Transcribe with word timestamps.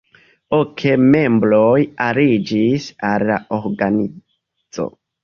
Ok 0.59 0.83
membroj 1.15 1.75
aliĝis 2.05 2.87
al 3.11 3.27
la 3.29 3.37
organizo. 3.59 4.89